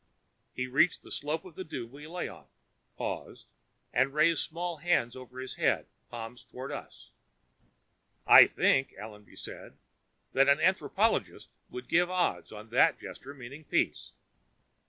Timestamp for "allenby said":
8.99-9.77